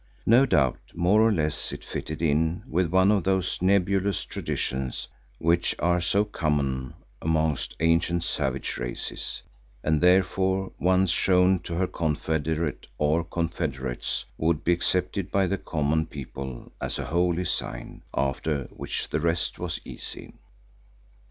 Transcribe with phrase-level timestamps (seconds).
[0.25, 5.75] No doubt more or less it fitted in with one of those nebulous traditions which
[5.77, 9.43] are so common amongst ancient savage races,
[9.83, 16.07] and therefore once shown to her confederate, or confederates, would be accepted by the common
[16.07, 20.33] people as a holy sign, after which the rest was easy.